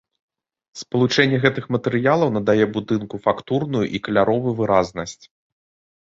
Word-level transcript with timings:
Спалучэнне 0.81 1.37
гэтых 1.43 1.65
матэрыялаў 1.75 2.29
надае 2.37 2.65
будынку 2.77 3.15
фактурную 3.25 3.83
і 3.99 4.01
каляровую 4.07 4.53
выразнасць. 4.63 5.21